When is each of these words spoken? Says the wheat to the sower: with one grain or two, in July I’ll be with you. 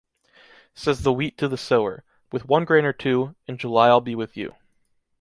Says 0.73 1.03
the 1.03 1.13
wheat 1.13 1.37
to 1.37 1.47
the 1.47 1.57
sower: 1.59 2.03
with 2.31 2.47
one 2.47 2.65
grain 2.65 2.85
or 2.85 2.91
two, 2.91 3.35
in 3.45 3.59
July 3.59 3.87
I’ll 3.89 4.01
be 4.01 4.15
with 4.15 4.35
you. 4.35 4.55